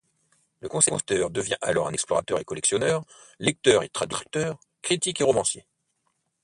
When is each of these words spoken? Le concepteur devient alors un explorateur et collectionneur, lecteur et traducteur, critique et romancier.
Le 0.61 0.67
concepteur 0.67 1.29
devient 1.29 1.57
alors 1.61 1.85
un 1.87 1.93
explorateur 1.93 2.39
et 2.39 2.43
collectionneur, 2.43 3.05
lecteur 3.37 3.83
et 3.83 3.89
traducteur, 3.89 4.57
critique 4.81 5.21
et 5.21 5.23
romancier. 5.23 5.67